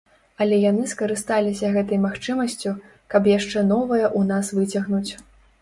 Але 0.43 0.55
яны 0.61 0.85
скарысталіся 0.93 1.69
гэтай 1.75 2.01
магчымасцю, 2.07 2.73
каб 3.15 3.29
яшчэ 3.37 3.67
новае 3.73 4.03
ў 4.19 4.31
нас 4.33 4.45
выцягнуць. 4.59 5.11